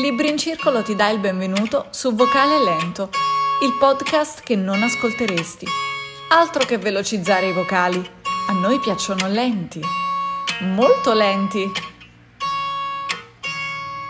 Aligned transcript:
Libri 0.00 0.28
in 0.28 0.38
Circolo 0.38 0.82
ti 0.82 0.94
dà 0.94 1.08
il 1.08 1.18
benvenuto 1.18 1.86
su 1.90 2.14
Vocale 2.14 2.62
Lento, 2.62 3.10
il 3.62 3.74
podcast 3.80 4.42
che 4.42 4.54
non 4.54 4.80
ascolteresti. 4.80 5.66
Altro 6.28 6.64
che 6.64 6.78
velocizzare 6.78 7.48
i 7.48 7.52
vocali, 7.52 7.98
a 8.48 8.52
noi 8.52 8.78
piacciono 8.78 9.26
lenti, 9.26 9.80
molto 10.60 11.12
lenti, 11.14 11.68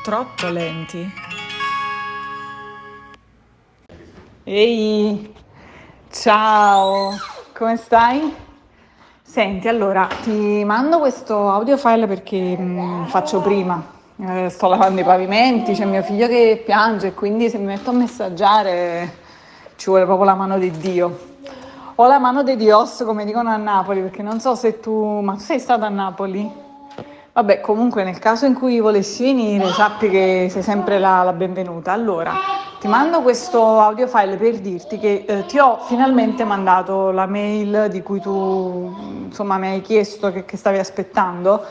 troppo 0.02 0.48
lenti. 0.48 1.10
Ehi, 4.44 5.34
ciao, 6.10 7.16
come 7.54 7.76
stai? 7.78 8.34
Senti, 9.22 9.68
allora 9.68 10.06
ti 10.22 10.62
mando 10.66 10.98
questo 10.98 11.48
audio 11.48 11.78
file 11.78 12.06
perché 12.06 12.58
mh, 12.58 12.80
mm, 12.80 13.04
faccio 13.06 13.40
prima 13.40 13.96
eh, 14.20 14.48
sto 14.48 14.66
lavando 14.66 15.00
i 15.00 15.04
pavimenti, 15.04 15.74
c'è 15.74 15.84
mio 15.84 16.02
figlio 16.02 16.26
che 16.26 16.60
piange, 16.64 17.14
quindi 17.14 17.48
se 17.48 17.58
mi 17.58 17.66
metto 17.66 17.90
a 17.90 17.92
messaggiare 17.92 19.26
ci 19.76 19.90
vuole 19.90 20.04
proprio 20.04 20.26
la 20.26 20.34
mano 20.34 20.58
di 20.58 20.70
Dio. 20.72 21.26
O 21.94 22.06
la 22.06 22.18
mano 22.18 22.42
di 22.42 22.56
Dios, 22.56 23.02
come 23.04 23.24
dicono 23.24 23.50
a 23.50 23.56
Napoli, 23.56 24.00
perché 24.00 24.22
non 24.22 24.40
so 24.40 24.54
se 24.54 24.80
tu... 24.80 25.20
Ma 25.20 25.34
tu 25.34 25.40
sei 25.40 25.58
stata 25.58 25.86
a 25.86 25.88
Napoli? 25.88 26.50
Vabbè, 27.32 27.60
comunque 27.60 28.02
nel 28.02 28.18
caso 28.18 28.46
in 28.46 28.54
cui 28.54 28.80
volessi 28.80 29.22
venire, 29.24 29.68
sappi 29.68 30.08
che 30.08 30.48
sei 30.50 30.62
sempre 30.62 30.98
la, 30.98 31.22
la 31.22 31.32
benvenuta. 31.32 31.92
Allora, 31.92 32.32
ti 32.80 32.88
mando 32.88 33.22
questo 33.22 33.78
audio 33.80 34.08
file 34.08 34.36
per 34.36 34.58
dirti 34.58 34.98
che 34.98 35.24
eh, 35.26 35.46
ti 35.46 35.58
ho 35.58 35.78
finalmente 35.78 36.42
mandato 36.44 37.10
la 37.12 37.26
mail 37.26 37.86
di 37.90 38.02
cui 38.02 38.20
tu 38.20 38.94
insomma 39.26 39.58
mi 39.58 39.68
hai 39.68 39.80
chiesto 39.80 40.32
che, 40.32 40.44
che 40.44 40.56
stavi 40.56 40.78
aspettando 40.78 41.64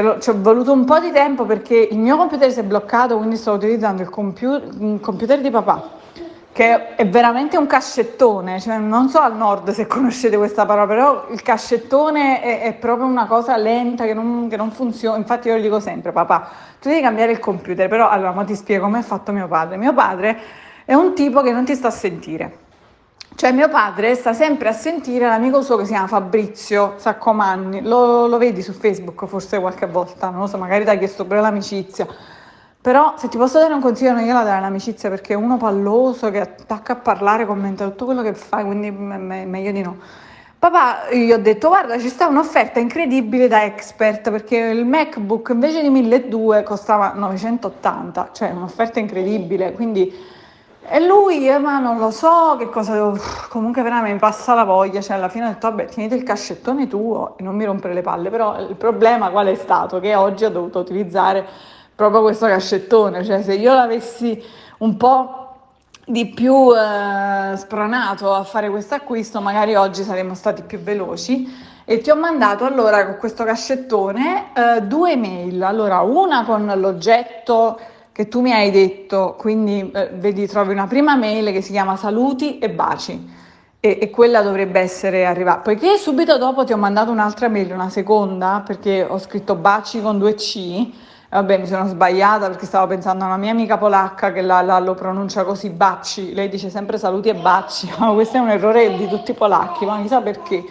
lo, 0.00 0.18
ci 0.18 0.30
ho 0.30 0.40
voluto 0.40 0.72
un 0.72 0.84
po' 0.84 0.98
di 0.98 1.10
tempo 1.10 1.44
perché 1.44 1.76
il 1.90 1.98
mio 1.98 2.16
computer 2.16 2.50
si 2.50 2.60
è 2.60 2.62
bloccato, 2.62 3.18
quindi 3.18 3.36
sto 3.36 3.52
utilizzando 3.52 4.00
il 4.00 4.08
computer, 4.08 4.70
il 4.80 5.00
computer 5.00 5.40
di 5.40 5.50
papà, 5.50 5.90
che 6.50 6.94
è 6.94 7.06
veramente 7.06 7.58
un 7.58 7.66
cascettone, 7.66 8.58
cioè, 8.58 8.78
non 8.78 9.08
so 9.10 9.18
al 9.18 9.36
nord 9.36 9.70
se 9.70 9.86
conoscete 9.86 10.36
questa 10.38 10.64
parola, 10.64 10.86
però 10.86 11.26
il 11.30 11.42
cascettone 11.42 12.40
è, 12.40 12.62
è 12.62 12.74
proprio 12.74 13.06
una 13.06 13.26
cosa 13.26 13.56
lenta 13.56 14.04
che 14.04 14.14
non, 14.14 14.48
che 14.48 14.56
non, 14.56 14.70
funziona, 14.70 15.18
infatti 15.18 15.48
io 15.48 15.56
lo 15.56 15.60
dico 15.60 15.80
sempre, 15.80 16.12
papà, 16.12 16.48
tu 16.80 16.88
devi 16.88 17.02
cambiare 17.02 17.32
il 17.32 17.38
computer, 17.38 17.88
però 17.88 18.08
allora 18.08 18.32
ti 18.44 18.54
spiego 18.54 18.84
come 18.84 19.00
è 19.00 19.02
fatto 19.02 19.32
mio 19.32 19.48
padre. 19.48 19.76
Mio 19.76 19.92
padre 19.92 20.38
è 20.86 20.94
un 20.94 21.14
tipo 21.14 21.42
che 21.42 21.52
non 21.52 21.64
ti 21.64 21.74
sta 21.74 21.88
a 21.88 21.90
sentire 21.90 22.70
cioè 23.34 23.52
mio 23.52 23.68
padre 23.68 24.14
sta 24.14 24.32
sempre 24.32 24.68
a 24.68 24.72
sentire 24.72 25.26
l'amico 25.26 25.62
suo 25.62 25.76
che 25.76 25.84
si 25.84 25.92
chiama 25.92 26.06
Fabrizio 26.06 26.94
Saccomanni, 26.96 27.82
lo, 27.82 28.26
lo 28.26 28.38
vedi 28.38 28.62
su 28.62 28.72
Facebook 28.72 29.26
forse 29.26 29.58
qualche 29.58 29.86
volta, 29.86 30.30
non 30.30 30.40
lo 30.40 30.46
so, 30.46 30.58
magari 30.58 30.84
ti 30.84 30.90
ha 30.90 30.98
chiesto 30.98 31.24
pure 31.24 31.40
l'amicizia. 31.40 32.06
Però 32.80 33.14
se 33.16 33.28
ti 33.28 33.36
posso 33.36 33.58
dare 33.58 33.72
un 33.74 33.80
consiglio 33.80 34.12
non 34.12 34.24
gliela 34.24 34.42
dare 34.42 34.60
l'amicizia 34.60 35.08
perché 35.08 35.34
è 35.34 35.36
uno 35.36 35.56
palloso 35.56 36.30
che 36.30 36.40
attacca 36.40 36.94
a 36.94 36.96
parlare, 36.96 37.46
commenta 37.46 37.84
tutto 37.88 38.06
quello 38.06 38.22
che 38.22 38.34
fai, 38.34 38.64
quindi 38.64 38.88
è 38.88 38.90
meglio 38.90 39.70
di 39.70 39.82
no. 39.82 39.96
Papà, 40.58 41.10
gli 41.10 41.32
ho 41.32 41.38
detto 41.38 41.68
guarda 41.68 41.98
ci 41.98 42.08
sta 42.08 42.28
un'offerta 42.28 42.78
incredibile 42.78 43.48
da 43.48 43.64
expert 43.64 44.30
perché 44.30 44.56
il 44.56 44.84
MacBook 44.84 45.50
invece 45.52 45.82
di 45.82 45.90
1200 45.90 46.62
costava 46.62 47.12
980, 47.14 48.30
cioè 48.32 48.50
un'offerta 48.50 49.00
incredibile, 49.00 49.72
quindi 49.72 50.12
e 50.84 51.00
lui, 51.06 51.48
eh, 51.48 51.58
ma 51.58 51.78
non 51.78 51.98
lo 51.98 52.10
so 52.10 52.56
che 52.58 52.68
cosa 52.68 52.92
devo. 52.94 53.16
Comunque, 53.48 53.82
veramente 53.82 54.12
mi 54.14 54.18
passa 54.18 54.52
la 54.54 54.64
voglia. 54.64 55.00
Cioè, 55.00 55.16
alla 55.16 55.28
fine 55.28 55.46
ho 55.46 55.48
detto, 55.48 55.68
vabbè, 55.68 55.86
tieniti 55.86 56.16
il 56.16 56.24
cascettone 56.24 56.88
tuo 56.88 57.36
e 57.38 57.42
non 57.42 57.54
mi 57.54 57.64
rompere 57.64 57.94
le 57.94 58.02
palle. 58.02 58.30
Però 58.30 58.58
il 58.58 58.74
problema 58.74 59.30
qual 59.30 59.46
è 59.46 59.54
stato? 59.54 60.00
Che 60.00 60.14
oggi 60.14 60.44
ho 60.44 60.50
dovuto 60.50 60.80
utilizzare 60.80 61.46
proprio 61.94 62.22
questo 62.22 62.46
cascettone. 62.46 63.24
Cioè, 63.24 63.42
se 63.42 63.54
io 63.54 63.72
l'avessi 63.72 64.42
un 64.78 64.96
po' 64.96 65.36
di 66.04 66.26
più 66.26 66.74
eh, 66.74 67.56
spronato 67.56 68.34
a 68.34 68.42
fare 68.42 68.68
questo 68.68 68.94
acquisto, 68.96 69.40
magari 69.40 69.76
oggi 69.76 70.02
saremmo 70.02 70.34
stati 70.34 70.62
più 70.62 70.80
veloci. 70.80 71.70
E 71.84 71.98
ti 72.00 72.10
ho 72.10 72.16
mandato 72.16 72.64
allora 72.64 73.04
con 73.04 73.18
questo 73.18 73.44
cascettone 73.44 74.50
eh, 74.54 74.82
due 74.82 75.16
mail. 75.16 75.62
Allora, 75.62 76.00
una 76.00 76.44
con 76.44 76.70
l'oggetto 76.76 77.78
che 78.12 78.28
tu 78.28 78.40
mi 78.40 78.52
hai 78.52 78.70
detto, 78.70 79.34
quindi 79.38 79.90
eh, 79.90 80.10
vedi, 80.14 80.46
trovi 80.46 80.72
una 80.72 80.86
prima 80.86 81.16
mail 81.16 81.50
che 81.50 81.62
si 81.62 81.72
chiama 81.72 81.96
saluti 81.96 82.58
e 82.58 82.68
baci 82.68 83.40
e, 83.80 83.98
e, 84.00 84.10
quella 84.10 84.42
dovrebbe 84.42 84.78
essere 84.80 85.26
arrivata. 85.26 85.60
Poiché 85.60 85.96
subito 85.96 86.38
dopo 86.38 86.64
ti 86.64 86.72
ho 86.72 86.76
mandato 86.76 87.10
un'altra 87.10 87.48
mail, 87.48 87.72
una 87.72 87.88
seconda, 87.88 88.62
perché 88.64 89.02
ho 89.02 89.18
scritto 89.18 89.56
baci 89.56 90.00
con 90.00 90.18
due 90.18 90.34
C, 90.34 90.86
vabbè 91.30 91.58
mi 91.58 91.66
sono 91.66 91.86
sbagliata 91.86 92.48
perché 92.48 92.66
stavo 92.66 92.86
pensando 92.86 93.24
a 93.24 93.28
una 93.28 93.38
mia 93.38 93.50
amica 93.50 93.78
polacca 93.78 94.30
che 94.30 94.42
la, 94.42 94.60
la, 94.60 94.78
lo 94.78 94.94
pronuncia 94.94 95.42
così, 95.42 95.70
baci, 95.70 96.34
lei 96.34 96.48
dice 96.48 96.70
sempre 96.70 96.98
saluti 96.98 97.30
e 97.30 97.34
baci, 97.34 97.90
ma 97.98 98.12
questo 98.12 98.36
è 98.36 98.40
un 98.40 98.50
errore 98.50 98.94
di 98.96 99.08
tutti 99.08 99.30
i 99.30 99.34
polacchi, 99.34 99.84
ma 99.84 100.00
chissà 100.00 100.20
perché. 100.20 100.62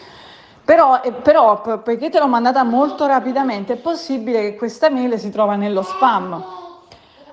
Però, 0.64 1.02
eh, 1.04 1.12
però, 1.12 1.60
poiché 1.82 2.10
te 2.10 2.20
l'ho 2.20 2.28
mandata 2.28 2.64
molto 2.64 3.08
rapidamente, 3.08 3.74
è 3.74 3.78
possibile 3.78 4.42
che 4.42 4.56
questa 4.56 4.90
mail 4.90 5.20
si 5.20 5.32
trova 5.32 5.56
nello 5.56 5.82
spam. 5.82 6.60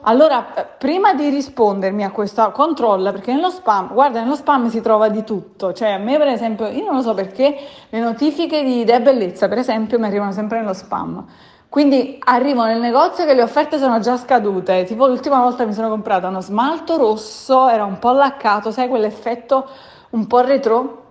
Allora, 0.03 0.55
eh, 0.55 0.67
prima 0.79 1.15
di 1.15 1.29
rispondermi 1.29 2.05
a 2.05 2.11
questa 2.11 2.51
controlla, 2.51 3.11
perché 3.11 3.33
nello 3.33 3.51
spam, 3.51 3.93
guarda, 3.93 4.21
nello 4.21 4.37
spam 4.37 4.69
si 4.69 4.81
trova 4.81 5.09
di 5.09 5.25
tutto, 5.25 5.73
cioè 5.73 5.91
a 5.91 5.99
me 5.99 6.17
per 6.19 6.29
esempio, 6.29 6.69
io 6.69 6.85
non 6.85 6.97
lo 6.97 7.03
so 7.03 7.15
perché 7.15 7.57
le 7.89 7.99
notifiche 8.01 8.63
di 8.63 8.81
Idea 8.81 9.01
Bellezza, 9.01 9.49
per 9.49 9.59
esempio, 9.59 9.99
mi 9.99 10.07
arrivano 10.07 10.31
sempre 10.33 10.61
nello 10.61 10.73
spam. 10.73 11.27
Quindi 11.69 12.19
arrivo 12.25 12.65
nel 12.65 12.81
negozio 12.81 13.27
che 13.27 13.35
le 13.35 13.43
offerte 13.43 13.79
sono 13.79 13.99
già 13.99 14.17
scadute, 14.17 14.85
tipo 14.85 15.07
l'ultima 15.07 15.41
volta 15.41 15.67
mi 15.67 15.75
sono 15.75 15.89
comprata 15.89 16.29
uno 16.29 16.41
smalto 16.41 16.97
rosso, 16.97 17.69
era 17.69 17.85
un 17.85 17.99
po' 17.99 18.13
laccato, 18.13 18.71
sai 18.71 18.89
quell'effetto 18.89 19.69
un 20.11 20.27
po' 20.27 20.41
retro? 20.41 21.03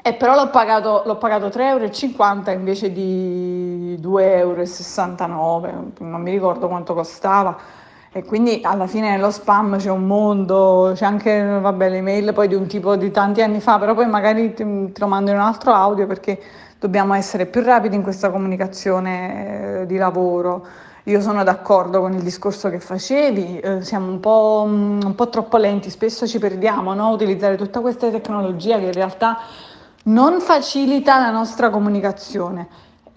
E 0.00 0.14
però 0.14 0.34
l'ho 0.34 0.48
pagato, 0.48 1.02
l'ho 1.04 1.16
pagato 1.16 1.48
3,50 1.48 1.62
euro 1.66 2.50
invece 2.52 2.92
di 2.92 3.98
2,69 4.00 5.66
euro, 5.66 5.92
non 5.98 6.22
mi 6.22 6.30
ricordo 6.30 6.68
quanto 6.68 6.94
costava 6.94 7.56
e 8.10 8.24
quindi 8.24 8.60
alla 8.62 8.86
fine 8.86 9.10
nello 9.10 9.30
spam 9.30 9.76
c'è 9.76 9.90
un 9.90 10.06
mondo, 10.06 10.92
c'è 10.94 11.04
anche 11.04 11.42
vabbè, 11.42 11.90
le 11.90 12.00
mail 12.00 12.32
poi 12.32 12.48
di 12.48 12.54
un 12.54 12.66
tipo 12.66 12.96
di 12.96 13.10
tanti 13.10 13.42
anni 13.42 13.60
fa, 13.60 13.78
però 13.78 13.94
poi 13.94 14.06
magari 14.06 14.54
ti, 14.54 14.64
te 14.92 15.00
lo 15.00 15.06
mando 15.06 15.30
in 15.30 15.36
un 15.36 15.42
altro 15.42 15.72
audio 15.72 16.06
perché 16.06 16.40
dobbiamo 16.78 17.14
essere 17.14 17.46
più 17.46 17.62
rapidi 17.62 17.96
in 17.96 18.02
questa 18.02 18.30
comunicazione 18.30 19.80
eh, 19.82 19.86
di 19.86 19.96
lavoro. 19.96 20.66
Io 21.04 21.20
sono 21.20 21.42
d'accordo 21.42 22.00
con 22.00 22.12
il 22.12 22.22
discorso 22.22 22.68
che 22.70 22.80
facevi, 22.80 23.60
eh, 23.60 23.82
siamo 23.82 24.10
un 24.10 24.20
po', 24.20 24.64
mm, 24.66 25.00
un 25.04 25.14
po', 25.14 25.28
troppo 25.28 25.56
lenti, 25.56 25.90
spesso 25.90 26.26
ci 26.26 26.38
perdiamo 26.38 26.94
no? 26.94 27.06
a 27.06 27.10
utilizzare 27.10 27.56
tutta 27.56 27.80
questa 27.80 28.10
tecnologia 28.10 28.78
che 28.78 28.86
in 28.86 28.92
realtà 28.92 29.38
non 30.04 30.40
facilita 30.40 31.18
la 31.18 31.30
nostra 31.30 31.70
comunicazione. 31.70 32.68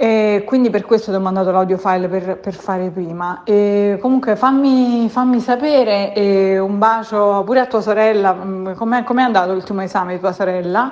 E 0.01 0.41
quindi 0.47 0.71
per 0.71 0.83
questo 0.83 1.11
ti 1.11 1.17
ho 1.17 1.19
mandato 1.19 1.51
l'audio 1.51 1.77
file 1.77 2.07
per, 2.07 2.39
per 2.39 2.55
fare 2.55 2.89
prima. 2.89 3.43
E 3.43 3.99
comunque 4.01 4.35
fammi, 4.35 5.07
fammi 5.09 5.39
sapere 5.39 6.11
e 6.15 6.57
un 6.57 6.79
bacio 6.79 7.43
pure 7.45 7.59
a 7.59 7.67
tua 7.67 7.81
sorella. 7.81 8.33
Mm, 8.33 8.71
com'è, 8.73 9.03
com'è 9.03 9.21
andato 9.21 9.53
l'ultimo 9.53 9.81
esame 9.81 10.15
di 10.15 10.19
tua 10.19 10.31
sorella? 10.31 10.91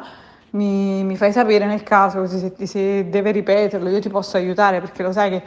Mi, 0.51 1.03
mi, 1.03 1.17
fai 1.17 1.31
sapere 1.31 1.65
nel 1.65 1.81
caso, 1.81 2.19
così 2.19 2.37
se, 2.37 2.67
se 2.67 3.09
deve 3.09 3.31
ripeterlo 3.31 3.89
io 3.89 3.99
ti 3.99 4.09
posso 4.09 4.37
aiutare 4.37 4.79
perché 4.79 5.01
lo 5.01 5.11
sai 5.11 5.29
che 5.31 5.43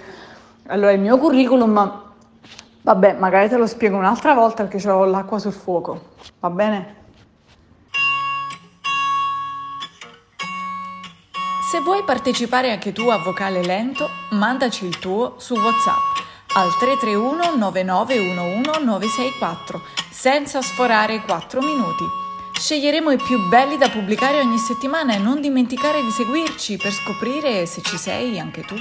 allora 0.67 0.91
il 0.91 1.00
mio 1.00 1.17
curriculum, 1.17 2.03
vabbè, 2.83 3.15
magari 3.17 3.49
te 3.49 3.59
lo 3.59 3.69
spiego 3.69 3.97
un'altra 3.97 4.34
volta 4.34 4.65
perché 4.65 4.91
ho 4.91 5.05
l'acqua 5.05 5.39
sul 5.39 5.53
fuoco, 5.53 6.00
va 6.41 6.50
bene? 6.50 7.02
Se 11.72 11.81
vuoi 11.81 12.03
partecipare 12.03 12.71
anche 12.71 12.93
tu 12.93 13.09
a 13.09 13.16
Vocale 13.16 13.65
Lento, 13.65 14.10
mandaci 14.33 14.85
il 14.85 14.99
tuo 14.99 15.37
su 15.38 15.55
WhatsApp 15.55 16.19
al 16.52 16.69
331 16.79 17.56
9911 17.56 18.85
964 18.85 19.81
senza 20.11 20.61
sforare 20.61 21.14
i 21.14 21.23
4 21.23 21.62
minuti. 21.62 22.05
Sceglieremo 22.52 23.11
i 23.11 23.17
più 23.17 23.49
belli 23.49 23.79
da 23.79 23.88
pubblicare 23.88 24.41
ogni 24.41 24.58
settimana 24.58 25.14
e 25.14 25.19
non 25.19 25.41
dimenticare 25.41 26.02
di 26.02 26.11
seguirci 26.11 26.76
per 26.76 26.93
scoprire 26.93 27.64
se 27.64 27.81
ci 27.81 27.97
sei 27.97 28.38
anche 28.38 28.61
tu. 28.61 28.75